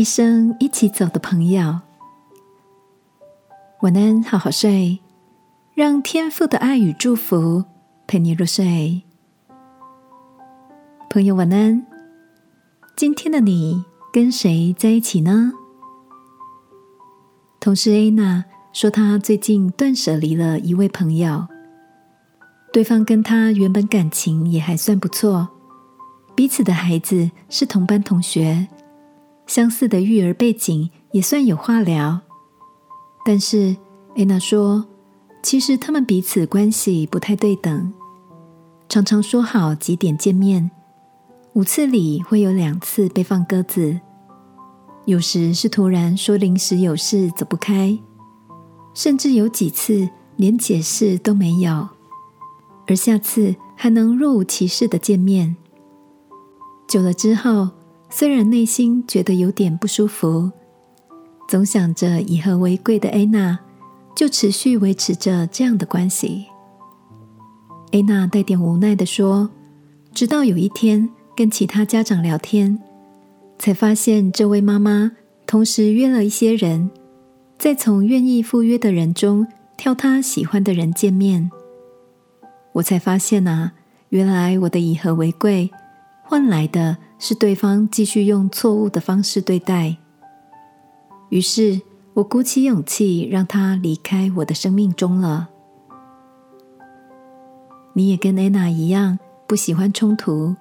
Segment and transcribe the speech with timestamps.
[0.00, 1.78] 一生一起走的朋友，
[3.82, 4.98] 晚安，好好睡，
[5.74, 7.66] 让天父的爱与祝福
[8.06, 9.02] 陪你入睡。
[11.10, 11.86] 朋友，晚安。
[12.96, 15.52] 今天的你跟谁在一起呢？
[17.60, 21.46] 同事 A 娜说，她最近断舍离了一位朋友，
[22.72, 25.46] 对方跟她原本感情也还算不错，
[26.34, 28.66] 彼此的孩子是同班同学。
[29.50, 32.20] 相似的育儿背景也算有话聊，
[33.24, 33.74] 但是
[34.16, 34.86] 安娜说，
[35.42, 37.92] 其实他们彼此关系不太对等，
[38.88, 40.70] 常常说好几点见面，
[41.54, 43.98] 五次里会有两次被放鸽子，
[45.04, 47.98] 有时是突然说临时有事走不开，
[48.94, 51.88] 甚至有几次连解释都没有，
[52.86, 55.56] 而下次还能若无其事的见面，
[56.86, 57.70] 久了之后。
[58.12, 60.50] 虽然内心觉得有点不舒服，
[61.48, 63.58] 总想着以和为贵的安娜，
[64.16, 66.46] 就持续维持着这样的关系。
[67.92, 69.48] 安娜带点无奈的说
[70.12, 72.78] ：“直到有一天跟其他家长聊天，
[73.58, 75.12] 才发现这位妈妈
[75.46, 76.90] 同时约了一些人，
[77.58, 81.48] 再从愿意赴约的人中挑她喜欢的人见面。
[82.72, 83.72] 我才发现啊，
[84.08, 85.70] 原来我的以和为贵
[86.24, 89.98] 换来的。”是对方继续用错误的方式对待，
[91.28, 91.82] 于是
[92.14, 95.50] 我鼓起勇气让他离开我的生命中了。
[97.92, 100.56] 你也跟安娜一样不喜欢冲突，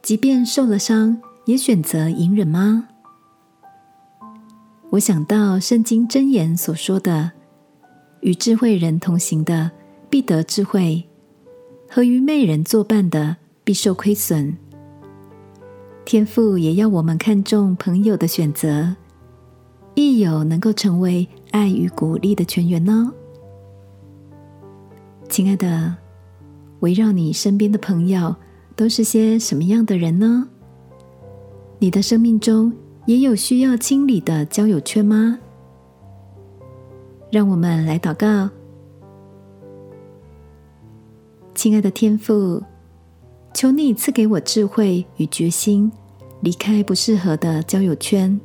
[0.00, 2.88] 即便受了伤，也选择隐忍吗？
[4.92, 7.32] 我想到圣经箴言所说的
[8.20, 9.72] ：“与智慧人同行的，
[10.08, 11.04] 必得智慧；
[11.90, 14.56] 和愚昧人作伴的，必受亏损。”
[16.04, 18.94] 天赋也要我们看重朋友的选择，
[19.94, 23.10] 亦有能够成为爱与鼓励的泉源呢。
[25.28, 25.94] 亲爱的，
[26.80, 28.34] 围绕你身边的朋友
[28.76, 30.48] 都是些什么样的人呢？
[31.78, 32.72] 你的生命中
[33.06, 35.38] 也有需要清理的交友圈吗？
[37.30, 38.50] 让我们来祷告，
[41.54, 42.62] 亲爱的天父。
[43.54, 45.90] 求你赐给我智慧与决心，
[46.40, 48.40] 离开不适合的交友圈，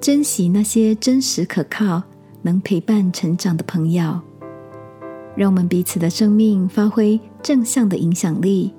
[0.00, 2.02] 珍惜那些真实可靠、
[2.42, 4.20] 能陪伴成长的朋友，
[5.34, 8.72] 让我们彼此的生命发挥正向的影响力。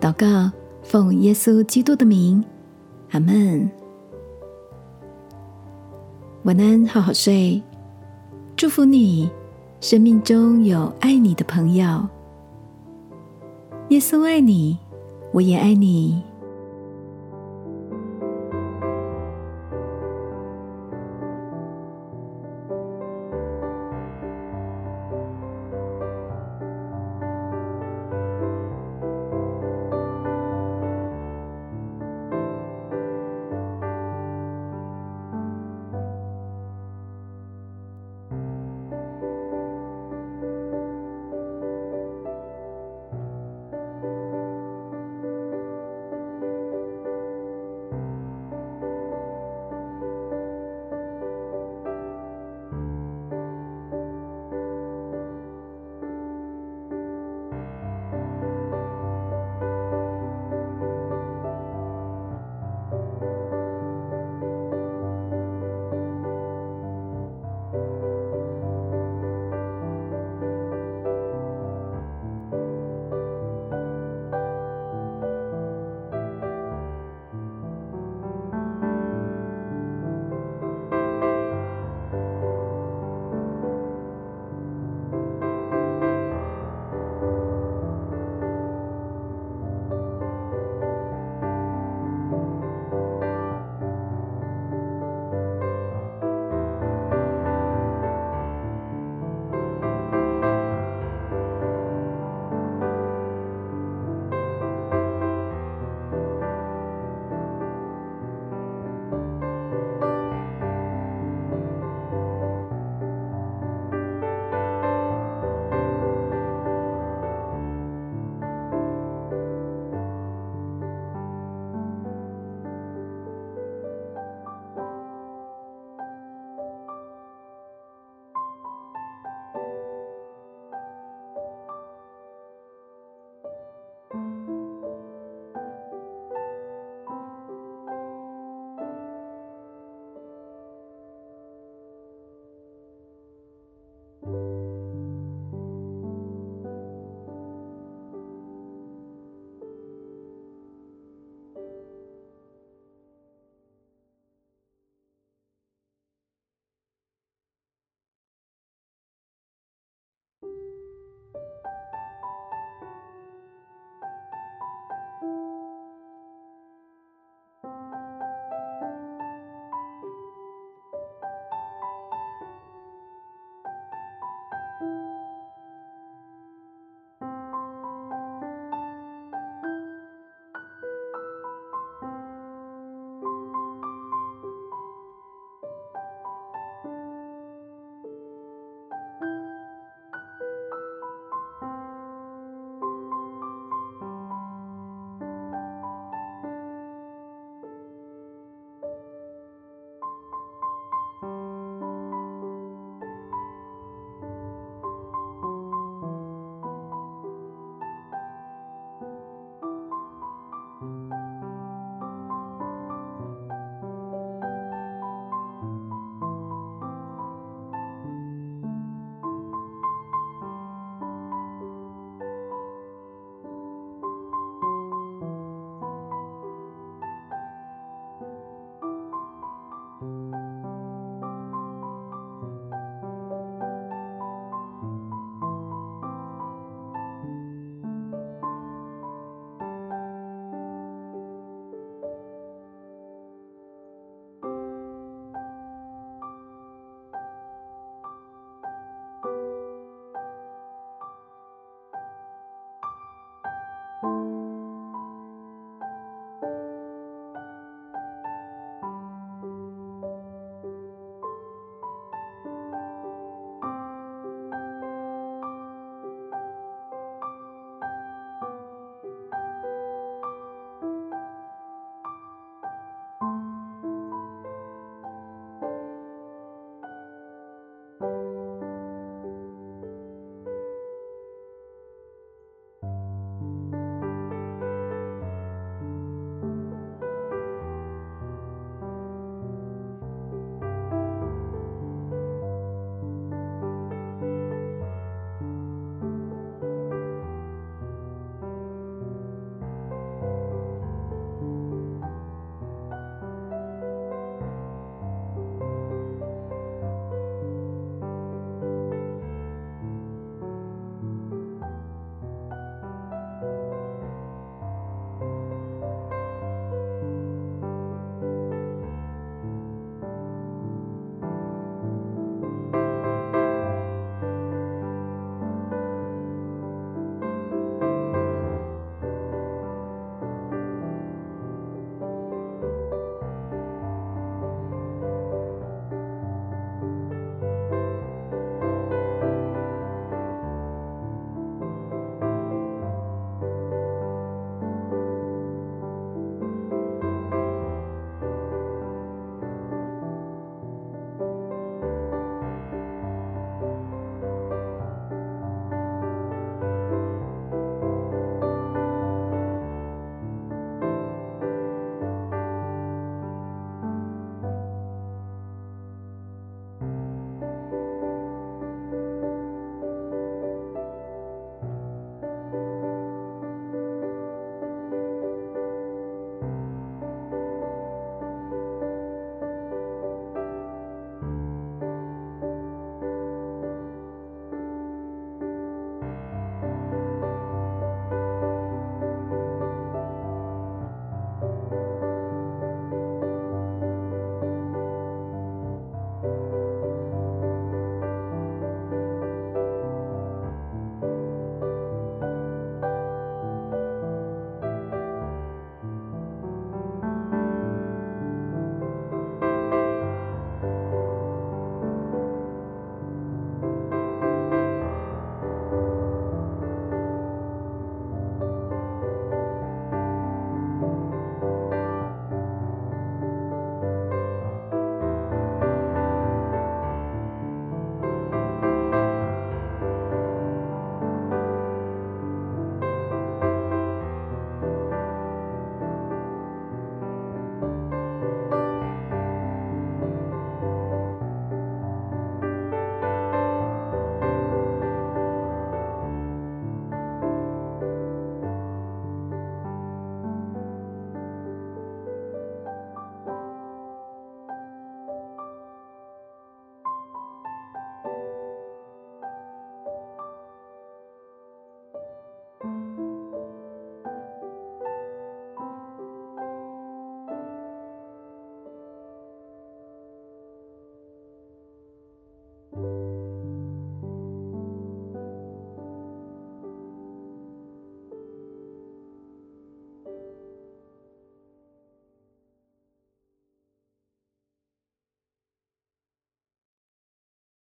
[0.00, 0.50] 祷告，
[0.82, 2.44] 奉耶稣基督的名，
[3.12, 3.70] 阿门。
[6.42, 7.62] 晚安，好好睡。
[8.56, 9.30] 祝福你，
[9.80, 12.06] 生命中有爱你的朋友。
[13.92, 14.78] 耶稣爱你，
[15.32, 16.22] 我也爱你。